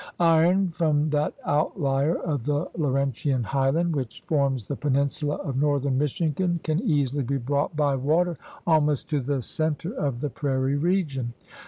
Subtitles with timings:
[0.19, 5.35] Iron from that outlier of the Laurentian highland which GEOGRAPHIC PROVINCES 73 forms the peninsula
[5.47, 8.35] of northern Michigan can easily be brought by water
[8.65, 11.35] almost to the center of the prairie region.